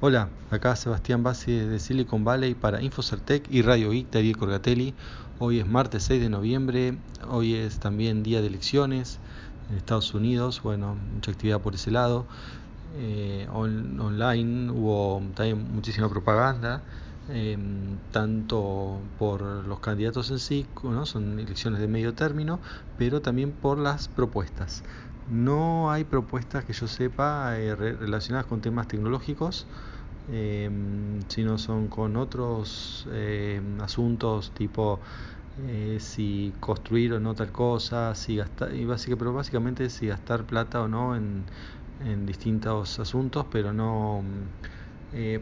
Hola, 0.00 0.28
acá 0.52 0.76
Sebastián 0.76 1.24
Bassi 1.24 1.50
de 1.50 1.80
Silicon 1.80 2.22
Valley 2.22 2.54
para 2.54 2.80
Infocertec 2.80 3.50
y 3.50 3.62
Radio 3.62 3.90
de 3.90 4.06
Ariel 4.16 4.36
Corgatelli. 4.36 4.94
Hoy 5.40 5.58
es 5.58 5.66
martes 5.66 6.04
6 6.04 6.20
de 6.22 6.28
noviembre, 6.28 6.96
hoy 7.28 7.56
es 7.56 7.80
también 7.80 8.22
día 8.22 8.40
de 8.40 8.46
elecciones 8.46 9.18
en 9.68 9.76
Estados 9.76 10.14
Unidos, 10.14 10.62
bueno, 10.62 10.94
mucha 10.94 11.32
actividad 11.32 11.60
por 11.60 11.74
ese 11.74 11.90
lado. 11.90 12.26
Eh, 12.96 13.48
online 13.50 14.70
hubo 14.70 15.20
también 15.34 15.74
muchísima 15.74 16.08
propaganda, 16.08 16.80
em, 17.28 17.98
tanto 18.12 19.00
por 19.18 19.42
los 19.42 19.80
candidatos 19.80 20.30
en 20.30 20.38
sí, 20.38 20.64
¿no? 20.84 21.06
son 21.06 21.40
elecciones 21.40 21.80
de 21.80 21.88
medio 21.88 22.14
término, 22.14 22.60
pero 22.98 23.20
también 23.20 23.50
por 23.50 23.78
las 23.78 24.06
propuestas. 24.06 24.84
No 25.30 25.90
hay 25.90 26.04
propuestas 26.04 26.64
que 26.64 26.72
yo 26.72 26.86
sepa 26.88 27.58
eh, 27.58 27.74
relacionadas 27.76 28.46
con 28.46 28.62
temas 28.62 28.88
tecnológicos, 28.88 29.66
em, 30.32 31.20
sino 31.28 31.58
son 31.58 31.88
con 31.88 32.16
otros 32.16 33.06
em, 33.12 33.80
asuntos 33.80 34.50
tipo 34.52 35.00
eh, 35.66 35.98
si 36.00 36.52
construir 36.60 37.12
o 37.12 37.20
no 37.20 37.34
tal 37.34 37.52
cosa, 37.52 38.14
si 38.14 38.36
gastar, 38.36 38.74
y 38.74 38.86
pero 39.18 39.32
básicamente 39.34 39.90
si 39.90 40.06
gastar 40.06 40.44
plata 40.44 40.82
o 40.82 40.88
no 40.88 41.16
en, 41.16 41.44
distintos 42.26 43.00
asuntos, 43.00 43.46
pero 43.50 43.72
no, 43.72 44.22
eh, 45.12 45.40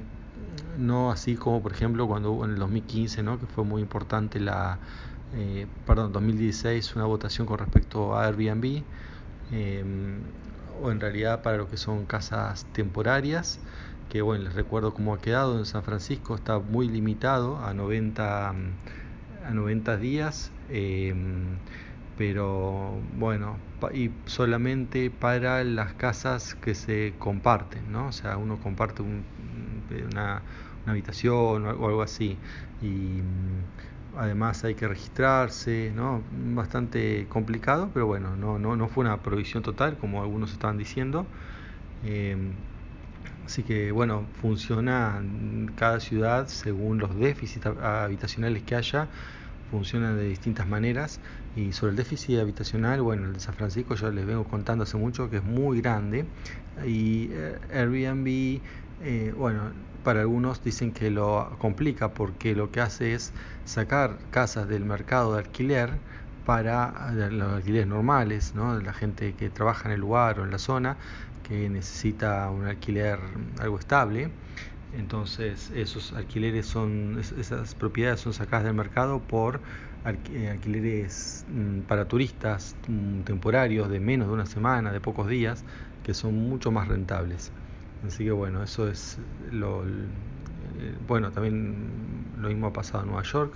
no 0.78 1.10
así 1.12 1.36
como 1.36 1.62
por 1.62 1.72
ejemplo 1.72 2.06
cuando 2.08 2.32
hubo 2.32 2.44
en 2.46 2.52
el 2.52 2.58
2015, 2.58 3.22
¿no? 3.22 3.38
que 3.38 3.46
fue 3.46 3.62
muy 3.64 3.82
importante 3.82 4.40
la, 4.40 4.78
perdón, 5.86 6.12
2016 6.12 6.96
una 6.96 7.04
votación 7.04 7.46
con 7.46 7.58
respecto 7.58 8.16
a 8.16 8.24
Airbnb 8.26 8.82
Em, 9.52 10.20
o 10.82 10.90
en 10.90 11.00
realidad 11.00 11.42
para 11.42 11.56
lo 11.56 11.68
que 11.68 11.76
son 11.76 12.04
casas 12.06 12.66
temporarias, 12.72 13.60
que 14.08 14.22
bueno, 14.22 14.44
les 14.44 14.54
recuerdo 14.54 14.92
cómo 14.94 15.14
ha 15.14 15.20
quedado 15.20 15.58
en 15.58 15.66
San 15.66 15.82
Francisco, 15.84 16.34
está 16.34 16.58
muy 16.58 16.88
limitado 16.88 17.58
a 17.64 17.74
90, 17.74 18.50
a 18.50 19.50
90 19.52 19.96
días, 19.96 20.52
em, 20.68 21.58
pero 22.16 23.00
bueno, 23.18 23.58
y 23.92 24.10
solamente 24.26 25.10
para 25.10 25.62
las 25.64 25.94
casas 25.94 26.54
que 26.54 26.74
se 26.74 27.14
comparten, 27.18 27.92
¿no? 27.92 28.08
O 28.08 28.12
sea, 28.12 28.36
uno 28.36 28.58
comparte 28.58 29.02
una, 29.02 30.42
una 30.84 30.92
habitación 30.92 31.66
o 31.66 31.88
algo 31.88 32.02
así. 32.02 32.38
Y 32.82 33.20
además 34.16 34.64
hay 34.64 34.74
que 34.74 34.88
registrarse, 34.88 35.92
¿no? 35.94 36.22
bastante 36.30 37.26
complicado, 37.28 37.90
pero 37.92 38.06
bueno, 38.06 38.36
no, 38.36 38.58
no, 38.58 38.76
no 38.76 38.88
fue 38.88 39.04
una 39.04 39.22
provisión 39.22 39.62
total 39.62 39.98
como 39.98 40.22
algunos 40.22 40.52
estaban 40.52 40.78
diciendo. 40.78 41.26
Em, 42.04 42.52
así 43.44 43.62
que 43.62 43.92
bueno, 43.92 44.26
funciona 44.40 45.22
cada 45.76 46.00
ciudad 46.00 46.48
según 46.48 46.98
los 46.98 47.16
déficits 47.16 47.66
habitacionales 47.66 48.62
que 48.62 48.74
haya, 48.76 49.08
funciona 49.70 50.14
de 50.14 50.28
distintas 50.28 50.66
maneras. 50.66 51.20
Y 51.56 51.72
sobre 51.72 51.90
el 51.90 51.96
déficit 51.96 52.38
habitacional, 52.38 53.02
bueno, 53.02 53.26
el 53.26 53.34
de 53.34 53.40
San 53.40 53.54
Francisco 53.54 53.94
yo 53.94 54.10
les 54.10 54.26
vengo 54.26 54.44
contando 54.44 54.84
hace 54.84 54.96
mucho 54.96 55.30
que 55.30 55.38
es 55.38 55.44
muy 55.44 55.80
grande. 55.80 56.26
Y 56.86 57.30
eh, 57.32 57.58
Airbnb, 57.72 58.60
eh, 59.02 59.34
bueno, 59.36 59.72
para 60.04 60.20
algunos 60.20 60.62
dicen 60.62 60.92
que 60.92 61.10
lo 61.10 61.56
complica 61.58 62.14
porque 62.14 62.54
lo 62.54 62.70
que 62.70 62.80
hace 62.80 63.14
es 63.14 63.32
sacar 63.64 64.18
casas 64.30 64.68
del 64.68 64.84
mercado 64.84 65.34
de 65.34 65.40
alquiler 65.40 65.90
para 66.44 67.10
los 67.30 67.54
alquileres 67.54 67.88
normales, 67.88 68.54
¿no? 68.54 68.78
la 68.80 68.92
gente 68.92 69.34
que 69.34 69.50
trabaja 69.50 69.88
en 69.88 69.94
el 69.94 70.00
lugar 70.00 70.38
o 70.38 70.44
en 70.44 70.52
la 70.52 70.58
zona, 70.58 70.96
que 71.42 71.68
necesita 71.68 72.48
un 72.50 72.66
alquiler 72.66 73.18
algo 73.58 73.78
estable. 73.80 74.30
Entonces 74.92 75.70
esos 75.70 76.12
alquileres 76.12 76.66
son, 76.66 77.18
esas 77.18 77.74
propiedades 77.74 78.20
son 78.20 78.32
sacadas 78.32 78.64
del 78.64 78.74
mercado 78.74 79.20
por 79.20 79.60
eh, 80.04 80.48
alquileres 80.50 81.44
mm, 81.48 81.80
para 81.80 82.06
turistas 82.06 82.76
mm, 82.88 83.22
temporarios 83.22 83.88
de 83.90 84.00
menos 84.00 84.28
de 84.28 84.34
una 84.34 84.46
semana, 84.46 84.92
de 84.92 85.00
pocos 85.00 85.28
días, 85.28 85.64
que 86.04 86.14
son 86.14 86.34
mucho 86.34 86.70
más 86.70 86.88
rentables. 86.88 87.50
Así 88.06 88.24
que 88.24 88.30
bueno, 88.30 88.62
eso 88.62 88.88
es 88.88 89.18
lo... 89.50 89.84
bueno, 91.08 91.30
también 91.32 92.24
lo 92.38 92.48
mismo 92.48 92.68
ha 92.68 92.72
pasado 92.72 93.02
en 93.02 93.08
Nueva 93.10 93.22
York, 93.24 93.54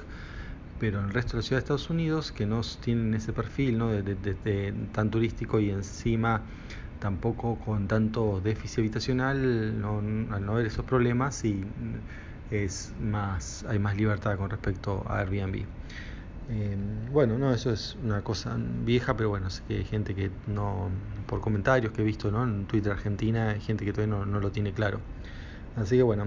pero 0.80 0.98
en 0.98 1.06
el 1.06 1.12
resto 1.12 1.32
de 1.32 1.38
la 1.38 1.42
ciudad 1.42 1.58
de 1.58 1.64
Estados 1.64 1.90
Unidos, 1.90 2.32
que 2.32 2.46
no 2.46 2.62
tienen 2.80 3.14
ese 3.14 3.32
perfil 3.32 3.78
¿no? 3.78 3.88
de, 3.90 4.74
tan 4.92 5.10
turístico 5.10 5.60
y 5.60 5.70
encima 5.70 6.42
tampoco 7.00 7.56
con 7.64 7.88
tanto 7.88 8.40
déficit 8.42 8.80
habitacional, 8.80 9.80
no, 9.80 9.98
al 10.34 10.46
no 10.46 10.52
haber 10.52 10.66
esos 10.66 10.84
problemas, 10.84 11.44
y 11.44 11.64
es 12.50 12.92
más, 13.00 13.64
hay 13.68 13.78
más 13.78 13.96
libertad 13.96 14.36
con 14.36 14.50
respecto 14.50 15.04
a 15.08 15.20
Airbnb. 15.20 15.64
Em, 16.50 17.12
bueno, 17.12 17.38
no, 17.38 17.52
eso 17.54 17.72
es 17.72 17.96
una 18.02 18.22
cosa 18.22 18.56
vieja, 18.84 19.16
pero 19.16 19.28
bueno, 19.28 19.50
sé 19.50 19.62
que 19.68 19.78
hay 19.78 19.84
gente 19.84 20.14
que 20.14 20.30
no, 20.48 20.90
por 21.26 21.40
comentarios 21.40 21.92
que 21.92 22.02
he 22.02 22.04
visto 22.04 22.30
¿no? 22.30 22.42
en 22.42 22.66
Twitter 22.66 22.92
Argentina, 22.92 23.50
hay 23.50 23.60
gente 23.60 23.84
que 23.84 23.92
todavía 23.92 24.16
no, 24.16 24.40
lo 24.40 24.50
tiene 24.50 24.72
claro. 24.72 25.00
Así 25.76 25.96
que 25.96 26.02
bueno, 26.02 26.26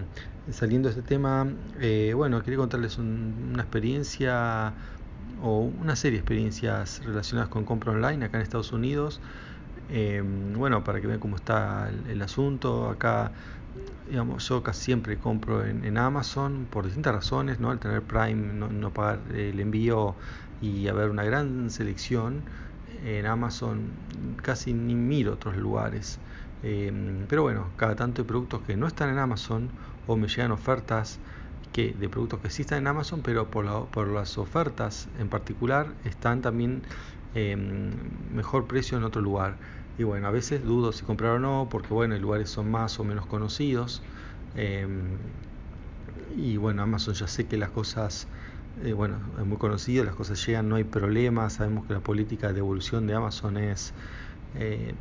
saliendo 0.51 0.87
de 0.87 0.95
este 0.95 1.07
tema, 1.07 1.47
eh, 1.81 2.13
bueno, 2.15 2.41
quería 2.41 2.57
contarles 2.57 2.97
una 2.97 3.63
experiencia 3.63 4.73
o 5.41 5.59
una 5.59 5.95
serie 5.97 6.19
de 6.19 6.21
experiencias 6.21 7.01
relacionadas 7.05 7.49
con 7.49 7.65
compra 7.65 7.91
online 7.91 8.25
acá 8.25 8.37
en 8.37 8.43
Estados 8.43 8.71
Unidos. 8.71 9.19
Em, 9.89 10.53
bueno, 10.53 10.83
para 10.83 11.01
que 11.01 11.07
vean 11.07 11.19
cómo 11.19 11.35
está 11.35 11.89
el 12.07 12.21
asunto, 12.21 12.89
acá 12.89 13.31
digamos, 14.09 14.47
yo 14.47 14.63
casi 14.63 14.83
siempre 14.83 15.17
compro 15.17 15.65
en, 15.65 15.97
Amazon 15.97 16.67
por 16.69 16.85
distintas 16.85 17.15
razones, 17.15 17.59
¿no? 17.59 17.71
Al 17.71 17.79
tener 17.79 18.01
Prime, 18.01 18.53
no, 18.53 18.89
pagar 18.91 19.19
el 19.33 19.59
envío 19.59 20.15
y 20.61 20.87
haber 20.87 21.09
una 21.09 21.23
gran 21.23 21.69
selección 21.69 22.41
en 23.05 23.25
Amazon, 23.25 23.89
casi 24.41 24.73
ni 24.73 24.95
miro 24.95 25.33
otros 25.33 25.57
lugares. 25.57 26.19
Em, 26.63 27.25
pero 27.27 27.43
bueno, 27.43 27.69
cada 27.77 27.95
tanto 27.95 28.21
hay 28.21 28.27
productos 28.27 28.61
que 28.61 28.77
no 28.77 28.87
están 28.87 29.09
en 29.09 29.17
Amazon 29.17 29.69
o 30.07 30.15
me 30.15 30.27
llegan 30.27 30.51
ofertas 30.51 31.19
que 31.73 31.93
de 31.93 32.07
productos 32.07 32.39
que 32.39 32.49
sí 32.49 32.61
están 32.61 32.79
en 32.79 32.87
Amazon, 32.87 33.21
pero 33.23 33.49
por, 33.49 33.87
por 33.87 34.07
las 34.07 34.37
ofertas 34.37 35.07
en 35.19 35.27
particular 35.29 35.87
están 36.05 36.41
también 36.41 36.83
em, 37.33 37.91
mejor 38.33 38.67
precio 38.67 38.97
en 38.97 39.03
otro 39.03 39.21
lugar. 39.21 39.57
Y 39.97 40.03
bueno, 40.03 40.27
a 40.27 40.31
veces 40.31 40.63
dudo 40.63 40.91
si 40.91 41.03
comprar 41.05 41.33
o 41.33 41.39
no, 41.39 41.67
porque 41.69 41.93
bueno, 41.93 42.17
lugares 42.17 42.49
son 42.49 42.71
más 42.71 42.99
o 42.99 43.03
menos 43.03 43.25
conocidos. 43.27 44.01
Em, 44.55 45.17
y 46.35 46.57
bueno, 46.57 46.81
Amazon 46.83 47.13
ya 47.13 47.27
sé 47.27 47.47
que 47.47 47.57
las 47.57 47.69
cosas, 47.69 48.27
eh, 48.83 48.93
bueno, 48.93 49.17
es 49.39 49.45
muy 49.45 49.57
conocido, 49.57 50.03
las 50.03 50.15
cosas 50.15 50.43
llegan, 50.45 50.69
no 50.69 50.75
hay 50.75 50.83
problema. 50.83 51.49
Sabemos 51.49 51.85
que 51.85 51.93
la 51.93 51.99
política 52.01 52.47
de 52.47 52.53
devolución 52.53 53.07
de 53.07 53.13
Amazon 53.15 53.57
es 53.57 53.93
eh, 54.55 54.95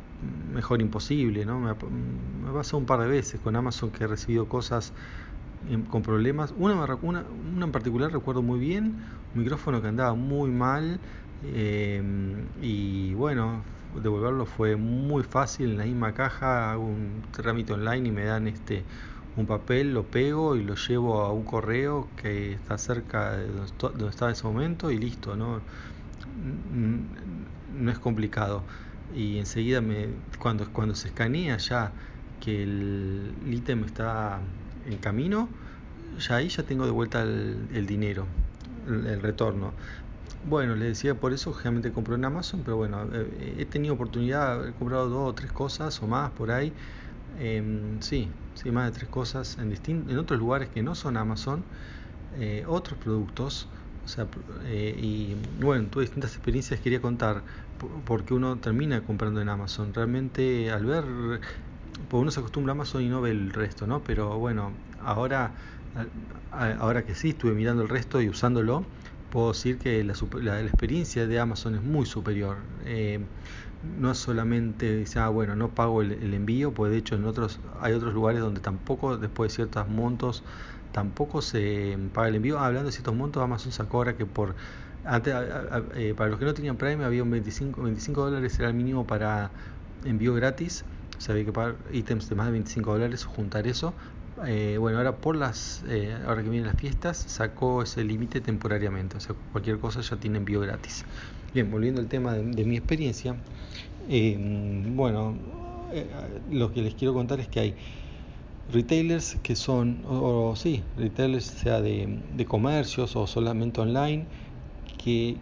mejor 0.53 0.81
imposible, 0.81 1.45
¿no? 1.45 1.59
Me, 1.59 1.73
me 1.73 2.53
pasado 2.53 2.77
un 2.79 2.85
par 2.85 2.99
de 3.01 3.07
veces 3.07 3.39
con 3.41 3.55
Amazon 3.55 3.91
que 3.91 4.05
he 4.05 4.07
recibido 4.07 4.47
cosas 4.47 4.93
em, 5.69 5.83
con 5.85 6.01
problemas. 6.03 6.53
Una, 6.57 6.75
una, 6.75 7.25
una, 7.55 7.65
en 7.65 7.71
particular 7.71 8.11
recuerdo 8.11 8.41
muy 8.41 8.59
bien, 8.59 9.03
un 9.35 9.41
micrófono 9.41 9.81
que 9.81 9.87
andaba 9.87 10.15
muy 10.15 10.51
mal. 10.51 10.99
Em, 11.43 12.45
y 12.61 13.13
bueno, 13.15 13.63
devolverlo 14.01 14.45
fue 14.45 14.75
muy 14.75 15.23
fácil 15.23 15.71
en 15.71 15.77
la 15.77 15.85
misma 15.85 16.13
caja, 16.13 16.71
hago 16.71 16.85
un 16.85 17.23
trámite 17.31 17.73
online 17.73 18.07
y 18.09 18.11
me 18.11 18.23
dan 18.25 18.47
este 18.47 18.83
un 19.35 19.47
papel, 19.47 19.93
lo 19.93 20.03
pego 20.03 20.55
y 20.55 20.63
lo 20.63 20.75
llevo 20.75 21.21
a 21.21 21.31
un 21.31 21.43
correo 21.43 22.07
que 22.21 22.53
está 22.53 22.77
cerca 22.77 23.35
de 23.35 23.47
donde 23.79 24.09
estaba 24.09 24.31
ese 24.31 24.43
momento 24.45 24.91
y 24.91 24.97
listo, 24.97 25.35
no, 25.35 25.61
no 27.75 27.91
es 27.91 27.99
complicado. 27.99 28.63
Y 29.15 29.37
enseguida 29.37 29.81
me, 29.81 30.09
cuando, 30.39 30.71
cuando 30.71 30.95
se 30.95 31.09
escanea 31.09 31.57
ya 31.57 31.91
que 32.41 32.63
el 32.63 33.33
ítem 33.49 33.83
está 33.83 34.39
en 34.85 34.97
camino, 34.97 35.49
ya 36.19 36.37
ahí 36.37 36.49
ya 36.49 36.63
tengo 36.63 36.85
de 36.85 36.91
vuelta 36.91 37.23
el, 37.23 37.85
dinero, 37.87 38.25
el 38.87 39.21
retorno. 39.21 39.73
Bueno, 40.45 40.75
les 40.75 40.89
decía, 40.89 41.15
por 41.19 41.31
eso 41.33 41.53
generalmente 41.53 41.93
compro 41.93 42.15
en 42.15 42.25
Amazon, 42.25 42.63
pero 42.63 42.75
bueno, 42.77 43.07
eh, 43.13 43.55
he 43.59 43.65
tenido 43.65 43.93
oportunidad, 43.93 44.67
he 44.67 44.73
comprado 44.73 45.07
dos 45.07 45.29
o 45.29 45.33
tres 45.35 45.51
cosas 45.53 46.01
o 46.01 46.07
más 46.07 46.31
por 46.31 46.51
ahí. 46.51 46.73
Em, 47.39 48.01
sí, 48.01 48.29
sí, 48.53 48.71
más 48.71 48.85
de 48.91 48.91
tres 48.99 49.09
cosas 49.09 49.57
en, 49.57 49.73
en 49.87 50.17
otros 50.17 50.39
lugares 50.39 50.69
que 50.69 50.83
no 50.83 50.95
son 50.95 51.17
Amazon, 51.17 51.63
eh, 52.33 52.63
otros 52.67 52.99
productos. 52.99 53.69
O 54.05 54.07
sea, 54.09 54.27
eh, 54.65 54.95
y 54.97 55.35
bueno, 55.61 55.87
tuve 55.89 56.03
distintas 56.03 56.33
experiencias 56.35 56.79
quería 56.81 57.01
contar 57.01 57.43
porque 58.05 58.33
uno 58.33 58.57
termina 58.59 59.01
comprando 59.03 59.41
en 59.41 59.49
Amazon. 59.49 59.93
Realmente 59.93 60.71
al 60.71 60.85
ver, 60.85 61.05
pues 62.09 62.21
uno 62.21 62.31
se 62.31 62.39
acostumbra 62.39 62.71
a 62.71 62.75
Amazon 62.75 63.01
y 63.03 63.09
no 63.09 63.21
ve 63.21 63.31
el 63.31 63.51
resto, 63.51 63.87
¿no? 63.87 64.03
Pero 64.03 64.37
bueno, 64.39 64.73
ahora, 64.99 65.53
ahora 66.51 67.05
que 67.05 67.15
sí, 67.15 67.29
estuve 67.29 67.53
mirando 67.53 67.83
el 67.83 67.89
resto 67.89 68.21
y 68.21 68.29
usándolo 68.29 68.85
puedo 69.33 69.47
decir 69.47 69.79
que 69.79 70.03
la, 70.03 70.13
la, 70.43 70.61
experiencia 70.61 71.25
de 71.25 71.39
Amazon 71.39 71.73
es 71.73 71.81
muy 71.81 72.05
superior. 72.05 72.57
Eh, 72.85 73.19
no 73.99 74.11
es 74.11 74.19
solamente 74.19 74.95
dice, 74.95 75.17
ah, 75.19 75.29
bueno, 75.29 75.55
no 75.55 75.69
pago 75.69 76.03
el, 76.03 76.33
envío, 76.35 76.71
pues 76.71 76.91
de 76.91 76.99
hecho 76.99 77.15
en 77.15 77.25
otros 77.25 77.59
hay 77.81 77.93
otros 77.93 78.13
lugares 78.13 78.41
donde 78.41 78.61
tampoco, 78.61 79.17
después 79.17 79.51
de 79.51 79.55
ciertos 79.55 79.89
montos, 79.89 80.43
tampoco 80.91 81.41
se 81.41 81.97
paga 82.13 82.27
el 82.27 82.35
envío. 82.35 82.59
Hablando 82.59 82.85
de 82.85 82.91
ciertos 82.91 83.15
montos, 83.15 83.41
Amazon 83.41 83.71
sacó 83.71 83.97
ahora 83.97 84.15
que 84.15 84.27
por 84.27 84.53
antes, 85.03 85.33
eh, 85.95 86.13
para 86.15 86.29
los 86.29 86.37
que 86.37 86.45
no 86.45 86.53
tenían 86.53 86.77
Prime 86.77 87.03
había 87.03 87.23
un 87.23 87.31
25, 87.31 87.81
25 87.81 88.25
dólares 88.25 88.57
era 88.59 88.69
el 88.69 88.75
mínimo 88.75 89.07
para 89.07 89.49
envío 90.05 90.35
gratis. 90.35 90.85
O 91.17 91.21
sea, 91.21 91.33
había 91.33 91.45
que 91.45 91.53
pagar 91.53 91.75
ítems 91.91 92.29
de 92.29 92.35
más 92.35 92.45
de 92.45 92.51
25 92.51 92.91
dólares, 92.91 93.25
juntar 93.25 93.65
eso. 93.65 93.95
Eh, 94.45 94.77
bueno, 94.79 94.97
ahora 94.97 95.17
por 95.17 95.35
las, 95.35 95.83
eh, 95.87 96.17
ahora 96.25 96.43
que 96.43 96.49
vienen 96.49 96.67
las 96.67 96.79
fiestas, 96.79 97.17
sacó 97.17 97.83
ese 97.83 98.03
límite 98.03 98.41
temporariamente. 98.41 99.17
O 99.17 99.19
sea, 99.19 99.35
cualquier 99.51 99.79
cosa 99.79 100.01
ya 100.01 100.17
tiene 100.17 100.37
envío 100.37 100.59
gratis. 100.59 101.05
Bien, 101.53 101.69
volviendo 101.69 102.01
al 102.01 102.07
tema 102.07 102.33
de, 102.33 102.65
mi 102.65 102.77
experiencia. 102.77 103.35
bueno, 104.07 105.37
lo 106.51 106.73
que 106.73 106.81
les 106.81 106.95
quiero 106.95 107.13
contar 107.13 107.39
es 107.39 107.47
que 107.47 107.59
hay 107.59 107.75
retailers 108.71 109.37
que 109.43 109.55
son, 109.55 110.03
o, 110.07 110.49
o 110.49 110.55
sí, 110.55 110.83
retailers 110.97 111.45
sea 111.45 111.81
de, 111.81 112.19
de 112.35 112.45
comercios 112.45 113.15
o 113.15 113.27
solamente 113.27 113.81
online 113.81 114.25
que 114.97 115.37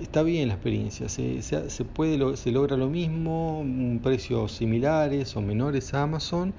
está 0.00 0.22
bien 0.22 0.48
la 0.48 0.54
experiencia, 0.54 1.08
se, 1.08 1.42
se, 1.42 1.70
se, 1.70 1.84
puede, 1.84 2.36
se 2.36 2.50
logra 2.50 2.76
lo 2.76 2.88
mismo, 2.88 3.64
precios 4.02 4.52
similares 4.52 5.36
o 5.36 5.40
menores 5.40 5.94
a 5.94 6.02
Amazon, 6.02 6.54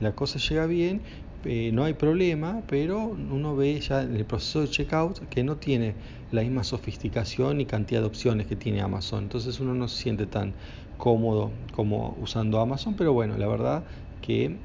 la 0.00 0.14
cosa 0.14 0.38
llega 0.38 0.66
bien, 0.66 1.02
eh, 1.44 1.70
no 1.72 1.84
hay 1.84 1.94
problema, 1.94 2.64
pero 2.66 3.04
uno 3.06 3.56
ve 3.56 3.80
ya 3.80 4.02
en 4.02 4.16
el 4.16 4.26
proceso 4.26 4.60
de 4.60 4.68
checkout 4.68 5.28
que 5.28 5.44
no 5.44 5.56
tiene 5.56 5.96
la 6.30 6.42
misma 6.42 6.64
sofisticación 6.64 7.60
y 7.60 7.66
cantidad 7.66 8.00
de 8.00 8.06
opciones 8.06 8.46
que 8.46 8.56
tiene 8.56 8.80
Amazon, 8.80 9.24
entonces 9.24 9.60
uno 9.60 9.74
no 9.74 9.88
se 9.88 10.02
siente 10.02 10.26
tan 10.26 10.54
cómodo 10.96 11.52
como 11.72 12.16
usando 12.18 12.60
Amazon, 12.60 12.96
pero 12.96 13.12
bueno, 13.12 13.36
la 13.38 13.46
verdad 13.46 13.84
que 14.20 14.58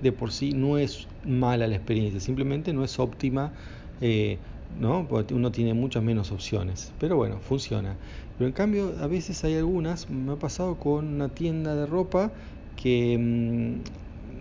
de 0.00 0.12
por 0.12 0.32
sí 0.32 0.52
no 0.52 0.78
es 0.78 1.08
mala 1.24 1.66
la 1.66 1.76
experiencia, 1.76 2.20
simplemente 2.20 2.72
no 2.72 2.84
es 2.84 2.98
óptima. 2.98 3.52
Eh, 4.00 4.40
¿no? 4.70 5.06
Porque 5.08 5.34
uno 5.34 5.52
tiene 5.52 5.74
muchas 5.74 6.02
menos 6.02 6.32
opciones. 6.32 6.92
Pero 6.98 7.16
bueno, 7.16 7.40
funciona. 7.40 7.98
Pero 8.36 8.46
en 8.48 8.52
cambio, 8.52 8.94
a 9.00 9.06
veces 9.06 9.42
hay 9.44 9.56
algunas, 9.56 10.08
me 10.10 10.32
ha 10.32 10.36
pasado 10.38 10.78
con 10.78 11.06
una 11.08 11.34
tienda 11.34 11.74
de 11.74 11.86
ropa 11.86 12.32
que 12.76 13.16
mmm, 13.18 13.82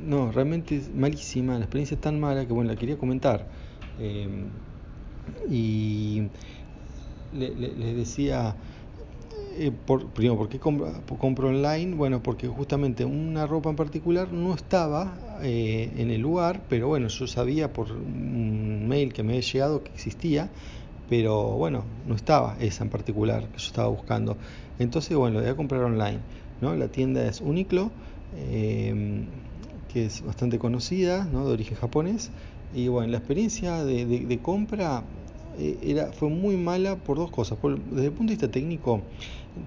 no, 0.02 0.32
realmente 0.32 0.76
es 0.78 0.94
malísima, 0.94 1.54
la 1.54 1.66
experiencia 1.66 1.96
es 1.96 2.02
tan 2.02 2.20
mala 2.20 2.46
que 2.46 2.54
bueno, 2.54 2.72
la 2.72 2.78
quería 2.78 2.98
comentar. 2.98 3.48
Eh, 4.00 4.50
y 5.50 6.24
les 7.32 7.56
le, 7.56 7.76
le 7.76 7.94
decía, 7.94 8.56
eh, 9.58 9.72
primero, 10.14 10.38
¿por 10.38 10.50
qué 10.50 10.60
compro, 10.60 11.48
online? 11.50 11.96
Bueno, 11.96 12.24
porque 12.24 12.48
justamente 12.48 13.04
una 13.04 13.46
ropa 13.46 13.70
en 13.70 13.76
particular 13.76 14.32
no 14.32 14.54
estaba 14.54 15.18
eh, 15.42 15.92
en 15.98 16.12
el 16.12 16.22
lugar, 16.22 16.62
pero 16.70 16.88
bueno, 16.88 17.08
yo 17.10 17.28
sabía 17.28 17.74
por 17.74 17.92
un 17.92 18.88
mail 18.88 19.12
que 19.14 19.24
me 19.24 19.34
había 19.34 19.42
llegado 19.42 19.84
que 19.84 19.92
existía, 19.92 20.50
pero 21.10 21.58
bueno, 21.58 21.84
no 22.06 22.16
estaba 22.16 22.56
esa 22.60 22.84
en 22.84 22.90
particular 22.90 23.48
que 23.50 23.58
yo 23.58 23.68
estaba 23.68 23.90
buscando. 23.90 24.38
Entonces, 24.80 25.18
bueno, 25.18 25.36
lo 25.36 25.42
voy 25.42 25.52
a 25.52 25.56
comprar 25.56 25.84
online. 25.84 26.20
¿no? 26.62 26.76
La 26.76 26.88
tienda 26.88 27.26
es 27.26 27.42
Uniqlo, 27.42 27.92
eh, 28.38 29.26
que 29.92 30.06
es 30.06 30.24
bastante 30.24 30.60
conocida, 30.60 31.26
¿no? 31.26 31.48
de 31.48 31.54
origen 31.54 31.78
japonés. 31.78 32.32
Y 32.74 32.88
bueno, 32.88 33.12
la 33.12 33.18
experiencia 33.18 33.84
de, 33.84 34.06
de, 34.06 34.38
compra 34.40 35.04
era, 35.82 36.12
fue 36.14 36.30
muy 36.30 36.56
mala 36.56 36.96
por 36.96 37.18
dos 37.18 37.32
cosas. 37.32 37.58
Por, 37.58 37.80
desde 37.80 38.08
el 38.08 38.12
punto 38.12 38.32
de 38.32 38.36
vista 38.36 38.52
técnico, 38.52 39.02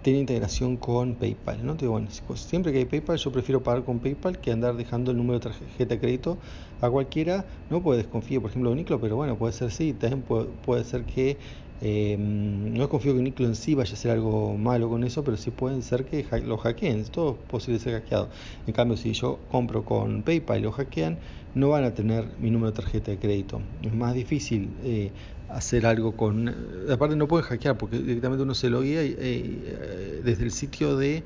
tiene 0.03 0.21
integración 0.21 0.77
con 0.77 1.15
PayPal. 1.17 1.67
¿no? 1.67 1.73
Entonces, 1.73 1.89
bueno, 1.89 2.37
siempre 2.37 2.73
que 2.73 2.79
hay 2.79 2.85
PayPal, 2.85 3.19
yo 3.19 3.33
prefiero 3.33 3.63
pagar 3.63 3.85
con 3.85 3.99
PayPal 3.99 4.39
que 4.39 4.53
andar 4.53 4.77
dejando 4.77 5.11
el 5.11 5.17
número 5.17 5.39
de 5.39 5.51
tarjeta 5.51 5.95
de 5.95 6.01
crédito 6.01 6.39
a 6.81 6.89
cualquiera. 6.89 7.45
No 7.69 7.83
puede 7.83 8.03
desconfío, 8.03 8.41
por 8.41 8.51
ejemplo, 8.51 8.71
de 8.71 8.75
Uniclo, 8.75 9.01
pero 9.01 9.17
bueno, 9.17 9.37
puede 9.37 9.53
ser 9.53 9.71
sí. 9.71 9.93
También 9.93 10.23
puede 10.23 10.85
ser 10.85 11.05
que 11.05 11.37
eh, 11.81 12.17
no 12.19 12.89
confío 12.89 13.13
que 13.13 13.21
Uniclo 13.21 13.47
en 13.47 13.57
sí 13.57 13.75
vaya 13.75 13.95
a 13.95 13.97
ser 13.97 14.13
algo 14.13 14.57
malo 14.57 14.89
con 14.89 15.05
eso, 15.05 15.25
pero 15.25 15.37
sí 15.37 15.51
pueden 15.51 15.83
ser 15.83 16.05
que 16.05 16.25
lo 16.45 16.59
hackeen. 16.59 17.05
Todo 17.07 17.33
es 17.33 17.51
posible 17.51 17.81
ser 17.81 17.95
hackeado. 17.95 18.29
En 18.67 18.73
cambio, 18.73 18.97
si 18.97 19.13
yo 19.13 19.41
compro 19.51 19.85
con 19.85 20.23
PayPal 20.23 20.61
y 20.61 20.63
lo 20.63 20.73
hackean, 20.73 21.19
no 21.55 21.71
van 21.71 21.85
a 21.85 21.95
tener 21.95 22.27
mi 22.39 22.51
número 22.51 22.71
de 22.71 22.77
tarjeta 22.77 23.11
de 23.11 23.19
crédito. 23.19 23.61
Es 23.83 23.93
más 23.93 24.15
difícil. 24.15 24.71
Eh, 24.85 25.11
hacer 25.49 25.85
algo 25.87 26.17
con... 26.17 26.55
Aparte 26.91 27.15
no 27.15 27.29
puede 27.29 27.45
hackear 27.45 27.77
porque 27.77 27.99
directamente 27.99 28.43
uno 28.43 28.55
se 28.55 28.71
lo 28.71 28.81
guía 28.81 29.03
eh, 29.03 30.21
desde 30.25 30.45
el 30.45 30.51
sitio 30.53 30.97
de... 30.97 31.25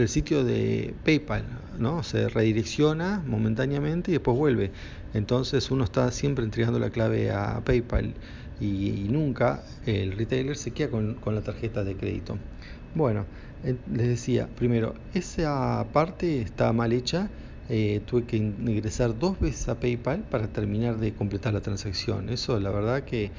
Eh, 0.00 0.02
el 0.02 0.08
sitio 0.08 0.44
de 0.44 0.94
PayPal, 1.04 1.44
¿no? 1.78 2.02
Se 2.02 2.28
redirecciona 2.28 3.22
momentáneamente 3.26 4.10
y 4.10 4.14
después 4.14 4.36
vuelve. 4.36 4.70
Entonces 5.14 5.70
uno 5.70 5.84
está 5.84 6.10
siempre 6.10 6.44
entregando 6.44 6.78
la 6.78 6.90
clave 6.90 7.30
a 7.30 7.60
PayPal 7.64 8.14
y, 8.60 9.06
nunca 9.10 9.62
el 9.86 10.12
retailer 10.12 10.56
se 10.56 10.72
queda 10.72 10.90
con, 10.90 11.14
con, 11.14 11.34
la 11.34 11.42
tarjeta 11.42 11.84
de 11.84 11.96
crédito. 11.96 12.38
Bueno, 12.94 13.26
les 13.62 14.08
decía, 14.08 14.48
primero, 14.56 14.94
esa 15.14 15.86
parte 15.92 16.40
está 16.42 16.72
mal 16.72 16.92
hecha 16.92 17.28
eh, 17.72 18.00
tuve 18.04 18.24
que 18.24 18.36
ingresar 18.36 19.16
dos 19.16 19.38
veces 19.38 19.68
a 19.68 19.78
PayPal 19.78 20.24
para 20.24 20.48
terminar 20.48 20.98
de 20.98 21.12
completar 21.14 21.54
la 21.54 21.60
transacción. 21.60 22.28
Eso 22.28 22.58
la 22.58 22.70
verdad 22.70 23.04
que 23.04 23.30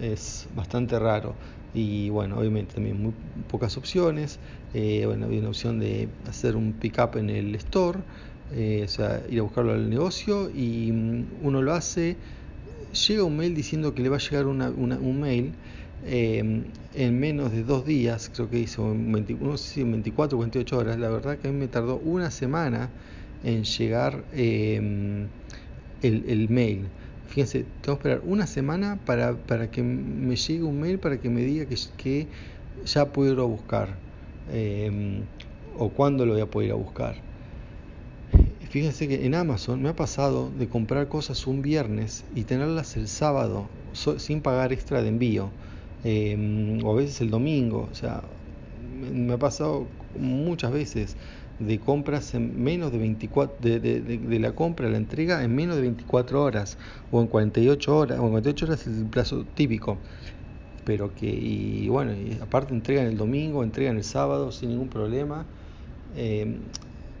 es 0.00 0.48
bastante 0.54 0.98
raro. 0.98 1.34
Y 1.74 2.08
bueno, 2.10 2.38
obviamente 2.38 2.74
también 2.74 3.02
muy 3.02 3.12
pocas 3.50 3.76
opciones. 3.76 4.38
Eh, 4.74 5.02
bueno, 5.06 5.26
había 5.26 5.40
una 5.40 5.48
opción 5.48 5.80
de 5.80 6.08
hacer 6.28 6.56
un 6.56 6.72
pick-up 6.72 7.16
en 7.16 7.30
el 7.30 7.54
store, 7.56 8.00
eh, 8.52 8.82
o 8.84 8.88
sea, 8.88 9.22
ir 9.28 9.40
a 9.40 9.42
buscarlo 9.42 9.72
al 9.72 9.90
negocio 9.90 10.50
y 10.50 10.90
um, 10.90 11.24
uno 11.42 11.62
lo 11.62 11.72
hace. 11.74 12.16
Llega 13.08 13.24
un 13.24 13.36
mail 13.36 13.54
diciendo 13.54 13.94
que 13.94 14.02
le 14.02 14.08
va 14.08 14.16
a 14.16 14.20
llegar 14.20 14.46
una, 14.46 14.70
una, 14.70 14.98
un 14.98 15.20
mail 15.20 15.52
eh, 16.06 16.62
en 16.94 17.18
menos 17.18 17.50
de 17.50 17.64
dos 17.64 17.86
días, 17.86 18.30
creo 18.34 18.50
que 18.50 18.58
hizo 18.58 18.94
20, 18.94 19.34
no 19.40 19.56
sé 19.56 19.74
si 19.74 19.82
24 19.82 20.36
o 20.36 20.40
28 20.42 20.78
horas. 20.78 20.98
La 20.98 21.08
verdad 21.08 21.38
que 21.38 21.48
a 21.48 21.50
mí 21.50 21.58
me 21.58 21.68
tardó 21.68 21.96
una 21.96 22.30
semana 22.30 22.90
en 23.42 23.64
llegar 23.64 24.24
eh, 24.32 25.26
el, 26.02 26.24
el, 26.28 26.48
mail. 26.50 26.86
Fíjense, 27.34 27.66
tengo 27.82 27.98
que 27.98 28.10
esperar 28.10 28.20
una 28.24 28.46
semana 28.46 29.00
para, 29.04 29.34
para, 29.34 29.68
que 29.68 29.82
me 29.82 30.36
llegue 30.36 30.62
un 30.62 30.78
mail 30.78 31.00
para 31.00 31.20
que 31.20 31.28
me 31.28 31.40
diga 31.40 31.66
que, 31.66 31.76
que 31.96 32.28
ya 32.86 33.06
puedo 33.06 33.32
ir 33.32 33.40
a 33.40 33.42
buscar 33.42 33.88
eh, 34.52 35.20
o 35.76 35.88
cuándo 35.88 36.26
lo 36.26 36.34
voy 36.34 36.42
a 36.42 36.46
poder 36.46 36.68
ir 36.68 36.72
a 36.74 36.76
buscar. 36.76 37.16
Fíjense 38.70 39.08
que 39.08 39.26
en 39.26 39.34
Amazon 39.34 39.82
me 39.82 39.88
ha 39.88 39.96
pasado 39.96 40.48
de 40.56 40.68
comprar 40.68 41.08
cosas 41.08 41.44
un 41.48 41.60
viernes 41.60 42.24
y 42.36 42.44
tenerlas 42.44 42.96
el 42.96 43.08
sábado 43.08 43.66
so, 43.94 44.20
sin 44.20 44.40
pagar 44.40 44.72
extra 44.72 45.02
de 45.02 45.08
envío 45.08 45.50
eh, 46.04 46.80
o 46.84 46.92
a 46.92 46.94
veces 46.94 47.20
el 47.20 47.30
domingo. 47.30 47.88
O 47.90 47.94
sea, 47.96 48.22
me 49.12 49.32
ha 49.32 49.38
pasado 49.38 49.88
muchas 50.16 50.70
veces 50.70 51.16
de 51.58 51.78
compras 51.78 52.34
en 52.34 52.62
menos 52.62 52.90
de 52.92 52.98
24 52.98 53.56
de, 53.60 53.80
de, 53.80 54.00
de, 54.00 54.18
de, 54.18 54.38
la 54.38 54.52
compra 54.52 54.88
a 54.88 54.90
la 54.90 54.96
entrega 54.96 55.42
en 55.44 55.54
menos 55.54 55.76
de 55.76 55.82
24 55.82 56.42
horas 56.42 56.76
o 57.12 57.20
en 57.20 57.28
48 57.28 57.96
horas 57.96 58.18
o 58.18 58.24
en 58.24 58.30
48 58.30 58.66
horas 58.66 58.86
es 58.86 58.98
el 58.98 59.06
plazo 59.06 59.44
típico. 59.54 59.98
Pero 60.84 61.14
que 61.14 61.26
y 61.26 61.88
bueno 61.88 62.12
y 62.12 62.38
aparte 62.42 62.74
entregan 62.74 63.06
el 63.06 63.16
domingo 63.16 63.62
entregan 63.62 63.96
el 63.96 64.04
sábado 64.04 64.52
sin 64.52 64.70
ningún 64.70 64.88
problema. 64.88 65.44
Eh, 66.16 66.58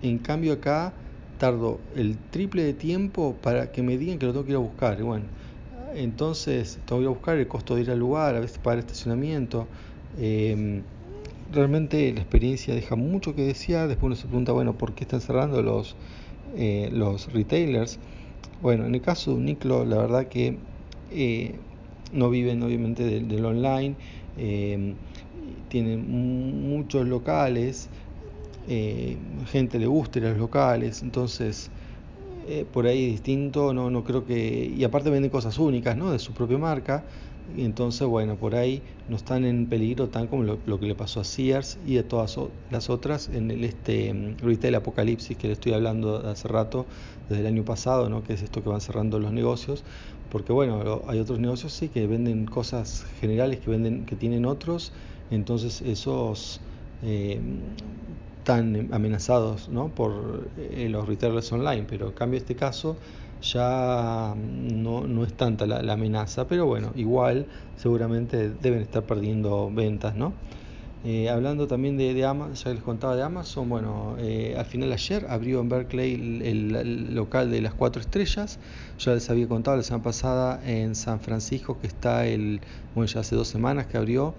en 0.02 0.18
cambio 0.18 0.52
acá 0.54 0.92
tardo 1.38 1.80
el 1.96 2.16
triple 2.30 2.62
de 2.64 2.74
tiempo 2.74 3.36
para 3.40 3.72
que 3.72 3.82
me 3.82 3.96
digan 3.96 4.18
que 4.18 4.26
lo 4.26 4.32
tengo 4.32 4.44
que 4.44 4.50
ir 4.52 4.56
a 4.56 4.60
buscar. 4.60 4.98
Y 4.98 5.02
bueno 5.02 5.24
entonces 5.94 6.78
tengo 6.86 7.00
que 7.00 7.04
ir 7.04 7.08
a 7.08 7.12
buscar 7.12 7.38
el 7.38 7.46
costo 7.46 7.76
de 7.76 7.82
ir 7.82 7.90
al 7.90 8.00
lugar 8.00 8.34
a 8.34 8.40
veces 8.40 8.58
pagar 8.58 8.80
estacionamiento. 8.80 9.66
Eh, 10.18 10.82
realmente 11.50 12.12
la 12.12 12.20
experiencia 12.20 12.74
deja 12.74 12.96
mucho 12.96 13.34
que 13.34 13.42
desear. 13.42 13.88
Después 13.88 14.06
uno 14.06 14.16
se 14.16 14.26
pregunta, 14.26 14.52
bueno, 14.52 14.74
¿por 14.74 14.94
qué 14.94 15.04
están 15.04 15.20
cerrando 15.20 15.62
los, 15.62 15.96
eh, 16.56 16.88
los 16.92 17.32
retailers? 17.32 17.98
Bueno, 18.60 18.86
en 18.86 18.94
el 18.94 19.00
caso 19.00 19.32
de 19.32 19.36
Uniclo, 19.38 19.84
la 19.84 19.96
verdad 19.98 20.28
que 20.28 20.58
eh, 21.10 21.54
no 22.12 22.30
viven 22.30 22.62
obviamente 22.62 23.04
del, 23.04 23.44
online, 23.44 23.96
eh, 24.38 24.94
tienen 25.68 26.68
muchos 26.68 27.06
locales, 27.06 27.88
eh, 28.68 29.18
gente 29.50 29.78
le 29.78 29.86
gusta 29.86 30.20
los 30.20 30.38
locales, 30.38 31.02
entonces 31.02 31.70
eh, 32.46 32.64
por 32.70 32.86
ahí 32.86 33.06
distinto, 33.10 33.72
no, 33.74 33.90
no 33.90 34.04
creo 34.04 34.24
que, 34.26 34.72
y 34.76 34.84
aparte 34.84 35.10
venden 35.10 35.30
cosas 35.30 35.58
únicas, 35.58 35.96
¿no? 35.96 36.10
De 36.12 36.18
su 36.18 36.32
propia 36.32 36.58
marca, 36.58 37.04
Y 37.56 37.64
entonces, 37.64 38.06
bueno, 38.06 38.36
por 38.36 38.54
ahí 38.54 38.82
no 39.08 39.16
están 39.16 39.44
en 39.44 39.66
peligro 39.66 40.08
tan 40.08 40.26
como 40.26 40.42
lo, 40.42 40.80
que 40.80 40.86
le 40.86 40.94
pasó 40.94 41.20
a 41.20 41.24
Sears 41.24 41.78
y 41.86 41.98
a 41.98 42.08
todas 42.08 42.38
las 42.70 42.90
otras 42.90 43.28
en 43.28 43.50
el 43.50 43.64
este 43.64 44.12
mm, 44.12 44.38
retail 44.38 44.74
apocalipsis 44.76 45.36
que 45.36 45.48
le 45.48 45.52
estoy 45.52 45.72
hablando 45.72 46.16
hace 46.26 46.48
rato, 46.48 46.86
desde 47.28 47.40
el 47.40 47.46
año 47.46 47.64
pasado, 47.64 48.08
¿no? 48.08 48.22
que 48.22 48.34
es 48.34 48.42
esto 48.42 48.62
que 48.62 48.68
van 48.68 48.80
cerrando 48.80 49.18
los 49.18 49.32
negocios. 49.32 49.84
Porque 50.30 50.52
bueno, 50.52 51.02
hay 51.06 51.18
otros 51.18 51.38
negocios 51.38 51.72
sí 51.72 51.88
que 51.88 52.06
venden 52.06 52.46
cosas 52.46 53.04
generales 53.20 53.60
que 53.60 53.70
venden, 53.70 54.04
que 54.04 54.16
tienen 54.16 54.46
otros, 54.46 54.92
entonces 55.30 55.80
esos 55.82 56.60
eh, 57.02 57.40
están 58.38 58.88
amenazados 58.92 59.68
¿no? 59.68 59.88
por 59.88 60.48
eh, 60.58 60.88
los 60.90 61.06
retailers 61.06 61.50
online, 61.52 61.86
pero 61.88 62.08
en 62.08 62.12
cambio 62.12 62.38
este 62.38 62.56
caso 62.56 62.96
ya 63.42 64.34
no, 64.36 65.06
no 65.06 65.24
es 65.24 65.34
tanta 65.34 65.66
la, 65.66 65.92
amenaza, 65.92 66.46
pero 66.46 66.66
bueno, 66.66 66.92
igual 66.94 67.46
seguramente 67.76 68.50
deben 68.50 68.80
estar 68.80 69.02
perdiendo 69.04 69.70
ventas, 69.70 70.14
¿no? 70.14 70.32
Eh, 71.06 71.28
hablando 71.28 71.66
también 71.66 71.98
de, 71.98 72.14
de, 72.14 72.24
Amazon, 72.24 72.54
ya 72.54 72.70
les 72.72 72.82
contaba 72.82 73.14
de 73.14 73.22
Amazon, 73.22 73.68
bueno, 73.68 74.16
eh, 74.18 74.54
al 74.56 74.64
final 74.64 74.90
ayer 74.90 75.26
abrió 75.28 75.60
en 75.60 75.68
Berkeley 75.68 76.14
el, 76.14 77.14
local 77.14 77.50
de 77.50 77.60
las 77.60 77.74
cuatro 77.74 78.00
estrellas, 78.00 78.58
ya 78.98 79.12
les 79.12 79.28
había 79.28 79.46
contado 79.46 79.76
la 79.76 79.82
semana 79.82 80.02
pasada 80.02 80.62
en 80.64 80.94
San 80.94 81.20
Francisco 81.20 81.78
que 81.78 81.88
está 81.88 82.26
el, 82.26 82.62
bueno, 82.94 83.06
ya 83.06 83.20
hace 83.20 83.36
dos 83.36 83.48
semanas 83.48 83.86
que 83.86 83.98
abrió, 83.98 84.34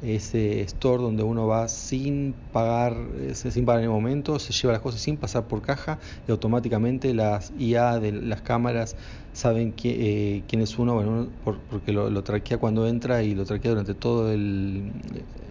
ese 0.00 0.60
store 0.62 1.02
donde 1.02 1.22
uno 1.22 1.46
va 1.46 1.68
sin 1.68 2.34
pagar, 2.52 2.96
sin 3.34 3.64
pagar 3.64 3.80
en 3.80 3.90
el 3.90 3.92
momento, 3.92 4.38
se 4.38 4.52
lleva 4.52 4.72
las 4.72 4.82
cosas 4.82 5.00
sin 5.00 5.16
pasar 5.16 5.46
por 5.46 5.62
caja 5.62 5.98
y 6.26 6.30
automáticamente 6.30 7.14
las 7.14 7.52
IA 7.58 7.98
de 7.98 8.12
las 8.12 8.42
cámaras 8.42 8.96
saben 9.32 9.74
eh, 9.84 10.44
quién 10.48 10.62
es 10.62 10.78
uno, 10.78 11.30
porque 11.68 11.92
lo, 11.92 12.24
traquea 12.24 12.58
cuando 12.58 12.86
entra 12.86 13.22
y 13.22 13.34
lo 13.34 13.44
traquea 13.44 13.72
durante 13.72 13.94
todo 13.94 14.32
el, 14.32 14.92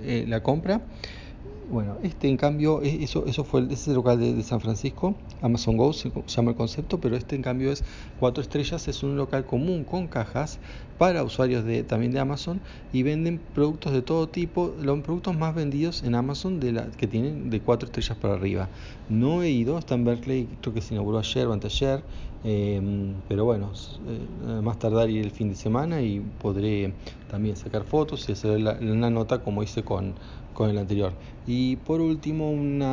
eh, 0.01 0.25
la 0.27 0.41
compra 0.41 0.81
bueno, 1.69 1.97
este 2.03 2.27
en 2.27 2.37
cambio, 2.37 2.81
eso, 2.81 3.25
eso 3.25 3.43
fue 3.43 3.61
el, 3.61 3.71
ese 3.71 3.93
local 3.93 4.19
de, 4.19 4.41
San 4.43 4.61
Francisco, 4.61 5.15
Amazon 5.41 5.77
Go 5.77 5.93
se 5.93 6.11
llama 6.27 6.51
el 6.51 6.57
concepto, 6.57 6.99
pero 6.99 7.15
este 7.15 7.35
en 7.35 7.41
cambio 7.41 7.71
es 7.71 7.83
cuatro 8.19 8.41
estrellas, 8.41 8.87
es 8.87 9.03
un 9.03 9.17
local 9.17 9.45
común 9.45 9.83
con 9.83 10.07
cajas 10.07 10.59
para 10.97 11.23
usuarios 11.23 11.65
de, 11.65 11.83
también 11.83 12.11
de 12.11 12.19
Amazon 12.19 12.61
y 12.93 13.03
venden 13.03 13.39
productos 13.53 13.93
de 13.93 14.01
todo 14.01 14.29
tipo, 14.29 14.73
los 14.81 15.01
productos 15.01 15.37
más 15.37 15.53
vendidos 15.53 16.03
en 16.03 16.15
Amazon 16.15 16.59
de 16.59 16.71
la, 16.71 16.91
que 16.91 17.07
tienen 17.07 17.49
de 17.49 17.59
cuatro 17.59 17.87
estrellas 17.87 18.17
para 18.17 18.35
arriba. 18.35 18.69
No 19.09 19.43
he 19.43 19.49
ido, 19.49 19.77
está 19.77 19.95
en 19.95 20.05
Berkeley, 20.05 20.47
creo 20.61 20.73
que 20.73 20.81
se 20.81 20.93
inauguró 20.93 21.19
ayer 21.19 21.47
o 21.47 21.53
anteayer, 21.53 22.03
em, 22.45 23.15
pero 23.27 23.43
bueno, 23.43 23.71
eh, 24.07 24.61
más 24.61 24.79
tardar 24.79 25.09
ir 25.09 25.25
el 25.25 25.31
fin 25.31 25.49
de 25.49 25.55
semana 25.55 26.01
y 26.01 26.19
podré 26.19 26.93
también 27.29 27.55
sacar 27.55 27.83
fotos 27.83 28.29
y 28.29 28.33
hacer 28.33 28.57
una 28.81 29.09
nota 29.09 29.41
como 29.43 29.63
hice 29.63 29.83
con 29.83 30.13
con 30.55 30.71
el 30.71 30.79
anterior. 30.79 31.13
Y 31.45 31.75
por 31.75 32.01
último, 32.01 32.49
un 32.49 32.83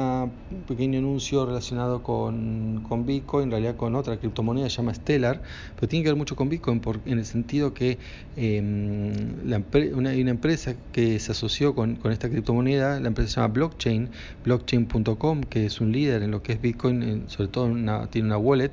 pequeño 0.68 0.98
anuncio 0.98 1.46
relacionado 1.46 2.02
con, 2.02 2.84
con, 2.86 3.06
Bitcoin, 3.06 3.44
en 3.44 3.50
realidad 3.52 3.76
con 3.76 3.96
otra 3.96 4.18
criptomoneda, 4.18 4.68
se 4.68 4.76
llama 4.76 4.92
Stellar, 4.92 5.40
pero 5.76 5.88
tiene 5.88 6.02
que 6.02 6.10
ver 6.10 6.18
mucho 6.18 6.36
con 6.36 6.50
Bitcoin 6.50 6.82
en 7.06 7.18
el 7.18 7.24
sentido 7.24 7.72
que 7.72 7.96
em, 8.36 9.48
la, 9.48 9.62
una, 9.94 10.10
hay 10.10 10.20
una 10.20 10.32
empresa 10.32 10.74
que 10.92 11.18
se 11.18 11.32
asoció 11.32 11.74
con, 11.74 11.96
con, 11.96 12.12
esta 12.12 12.28
criptomoneda, 12.28 13.00
la 13.00 13.08
empresa 13.08 13.30
se 13.30 13.40
llama 13.40 13.54
Blockchain, 13.54 14.10
blockchain.com, 14.44 15.40
que 15.44 15.64
es 15.64 15.80
un 15.80 15.92
líder 15.92 16.22
en 16.22 16.30
lo 16.32 16.42
que 16.42 16.52
es 16.52 16.60
Bitcoin, 16.60 17.24
sobre 17.28 17.48
todo 17.48 17.72
tiene 18.10 18.26
una 18.26 18.38
wallet 18.38 18.72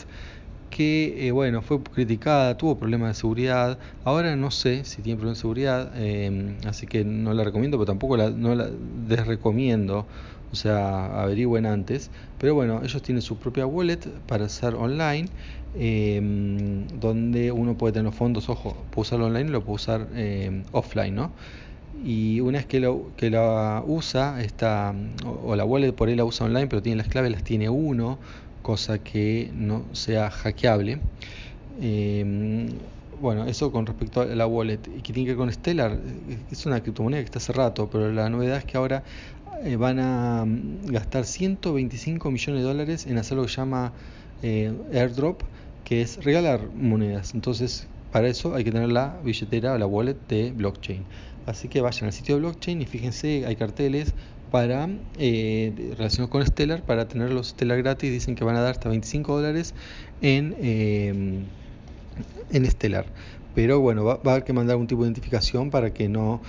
que 0.79 1.27
eh, 1.27 1.31
bueno, 1.33 1.61
fue 1.61 1.83
criticada, 1.83 2.55
tuvo 2.55 2.79
problemas 2.79 3.09
de 3.09 3.13
seguridad, 3.19 3.77
ahora 4.05 4.37
no 4.37 4.49
sé 4.49 4.85
si 4.85 5.01
tiene 5.01 5.17
problemas 5.17 5.39
de 5.39 5.41
seguridad, 5.41 5.91
em, 6.01 6.55
así 6.65 6.87
que 6.87 7.03
no 7.03 7.33
la 7.33 7.43
recomiendo, 7.43 7.77
pero 7.77 7.85
tampoco 7.85 8.15
la, 8.15 8.29
desrecomiendo, 9.05 10.05
o 10.53 10.55
sea, 10.55 11.21
averigüen 11.21 11.65
antes, 11.65 12.11
pero 12.37 12.55
bueno, 12.55 12.79
ellos 12.81 13.01
tienen 13.01 13.21
su 13.21 13.37
propia 13.37 13.65
wallet 13.65 14.07
para 14.25 14.45
hacer 14.45 14.73
online, 14.73 15.27
em, 15.77 16.87
donde 16.97 17.51
uno 17.51 17.77
puede 17.77 17.91
tener 17.91 18.05
los 18.05 18.15
fondos, 18.15 18.47
ojo, 18.47 18.77
puede 18.91 19.01
usarlo 19.01 19.25
online, 19.25 19.49
lo 19.49 19.61
puede 19.65 19.75
usar 19.75 20.07
offline, 20.71 21.13
¿no? 21.13 21.33
y 22.05 22.39
una 22.39 22.59
vez 22.59 22.67
que, 22.67 22.79
lo, 22.79 23.11
que 23.17 23.29
la 23.29 23.83
usa, 23.85 24.41
está, 24.41 24.95
o, 25.25 25.51
o, 25.51 25.55
la 25.57 25.65
wallet 25.65 25.91
por 25.91 26.07
ahí 26.07 26.15
la 26.15 26.23
usa 26.23 26.45
online, 26.45 26.67
pero 26.67 26.81
tiene 26.81 26.95
las 26.95 27.09
claves, 27.09 27.31
las 27.31 27.43
tiene 27.43 27.67
uno, 27.69 28.19
cosa 28.61 28.99
que 29.03 29.51
no 29.53 29.93
sea 29.93 30.29
hackeable. 30.31 31.01
Em, 31.79 32.67
bueno, 33.19 33.45
eso 33.45 33.71
con 33.71 33.85
respecto 33.85 34.21
a 34.21 34.25
la 34.25 34.47
wallet. 34.47 34.81
Y 34.87 35.01
que 35.01 35.13
tiene 35.13 35.25
que 35.27 35.31
ver 35.31 35.37
con 35.37 35.51
Stellar, 35.51 35.93
eh, 35.93 36.45
es 36.49 36.65
una 36.65 36.81
criptomoneda 36.81 37.21
que 37.21 37.25
está 37.25 37.39
hace 37.39 37.53
rato, 37.53 37.89
pero 37.89 38.11
la 38.11 38.29
novedad 38.29 38.57
es 38.57 38.65
que 38.65 38.77
ahora 38.77 39.03
eh, 39.63 39.75
van 39.75 39.99
a 39.99 40.45
mm, 40.45 40.85
gastar 40.87 41.25
125 41.25 42.31
millones 42.31 42.61
de 42.61 42.67
dólares 42.67 43.05
en 43.07 43.17
hacer 43.17 43.37
lo 43.37 43.45
que 43.45 43.51
llama 43.51 43.93
eh, 44.41 44.73
airdrop, 44.93 45.43
que 45.83 46.01
es 46.01 46.23
regalar 46.23 46.69
monedas. 46.73 47.33
Entonces, 47.33 47.89
para 48.11 48.27
eso 48.27 48.55
hay 48.55 48.63
que 48.63 48.71
tener 48.71 48.91
la 48.91 49.19
billetera 49.23 49.73
o 49.73 49.77
la 49.77 49.87
wallet 49.87 50.17
de 50.27 50.51
blockchain. 50.51 51.03
Así 51.45 51.67
que 51.67 51.81
vayan 51.81 52.05
al 52.05 52.13
sitio 52.13 52.35
de 52.35 52.41
blockchain 52.41 52.81
y 52.81 52.85
fíjense, 52.85 53.45
hay 53.45 53.55
carteles 53.55 54.13
para 54.51 54.89
eh, 55.17 55.93
relacionados 55.97 56.31
con 56.31 56.45
Stellar 56.45 56.83
para 56.83 57.07
tener 57.07 57.31
los 57.31 57.49
Stellar 57.49 57.77
gratis. 57.81 58.11
Dicen 58.11 58.35
que 58.35 58.43
van 58.43 58.55
a 58.55 58.61
dar 58.61 58.71
hasta 58.71 58.89
25 58.89 59.35
dólares 59.35 59.73
en 60.21 60.55
eh, 60.59 61.43
en 62.51 62.65
Stellar. 62.65 63.05
Pero 63.55 63.79
bueno 63.79 64.03
va, 64.05 64.15
va, 64.17 64.31
a 64.31 64.35
haber 64.35 64.43
que 64.43 64.53
mandar 64.53 64.77
un 64.77 64.87
tipo 64.87 65.01
de 65.01 65.07
identificación 65.07 65.71
para 65.71 65.91
que 65.91 66.07
no 66.07 66.41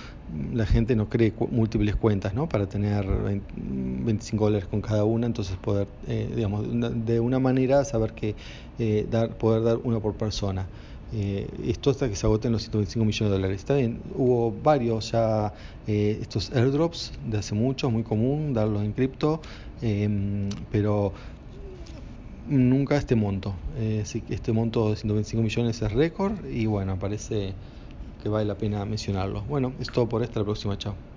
la 0.53 0.65
gente 0.65 0.95
no 0.95 1.09
cree 1.09 1.33
múltiples 1.51 1.95
cuentas 1.95 2.33
no 2.33 2.47
para 2.47 2.67
tener 2.67 3.05
25 3.05 4.45
dólares 4.45 4.67
con 4.67 4.81
cada 4.81 5.03
una 5.03 5.25
entonces 5.25 5.57
poder 5.57 5.87
eh, 6.07 6.31
digamos 6.33 6.65
de 7.05 7.19
una 7.19 7.39
manera 7.39 7.83
saber 7.83 8.13
que 8.13 8.35
eh, 8.79 9.05
dar 9.11 9.37
poder 9.37 9.63
dar 9.63 9.77
una 9.83 9.99
por 9.99 10.13
persona 10.13 10.67
eh, 11.13 11.47
esto 11.65 11.89
hasta 11.89 12.09
que 12.09 12.15
se 12.15 12.25
agoten 12.25 12.51
los 12.51 12.61
125 12.63 13.05
millones 13.05 13.31
de 13.31 13.37
dólares. 13.37 13.57
Está 13.57 13.75
bien, 13.75 14.01
hubo 14.15 14.51
varios 14.63 15.11
ya 15.11 15.53
eh, 15.87 16.17
estos 16.21 16.51
airdrops 16.51 17.11
de 17.25 17.37
hace 17.37 17.53
mucho, 17.53 17.89
muy 17.89 18.03
común 18.03 18.53
darlos 18.53 18.83
en 18.83 18.93
cripto, 18.93 19.41
em, 19.81 20.49
pero 20.71 21.13
nunca 22.47 22.97
este 22.97 23.15
monto. 23.15 23.53
Eh, 23.77 24.03
este 24.29 24.51
monto 24.51 24.89
de 24.89 24.95
125 24.95 25.43
millones 25.43 25.81
es 25.81 25.91
récord 25.91 26.45
y 26.45 26.65
bueno, 26.65 26.97
parece 26.97 27.53
que 28.23 28.29
vale 28.29 28.45
la 28.45 28.55
pena 28.55 28.85
mencionarlo. 28.85 29.41
Bueno, 29.43 29.73
es 29.79 29.89
todo 29.91 30.07
por 30.07 30.23
esta, 30.23 30.39
la 30.39 30.45
próxima, 30.45 30.77
chao. 30.77 30.95